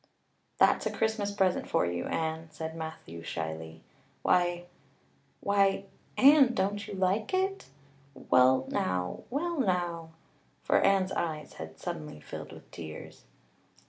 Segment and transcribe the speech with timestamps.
[0.57, 3.83] "That's a Christmas present for you, Anne," said Matthew shyly.
[4.23, 4.65] "Why
[5.41, 5.85] why
[6.17, 7.67] Anne, don't you like it?
[8.15, 10.09] Well now well now."
[10.63, 13.25] For Anne's eyes had suddenly filled with tears.